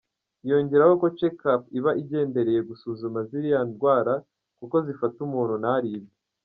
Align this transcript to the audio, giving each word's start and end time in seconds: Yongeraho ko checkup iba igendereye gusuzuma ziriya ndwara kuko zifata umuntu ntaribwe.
Yongeraho 0.49 0.93
ko 1.01 1.07
checkup 1.17 1.61
iba 1.77 1.91
igendereye 2.01 2.61
gusuzuma 2.69 3.17
ziriya 3.29 3.59
ndwara 3.69 4.13
kuko 4.59 4.75
zifata 4.85 5.17
umuntu 5.27 5.55
ntaribwe. 5.63 6.15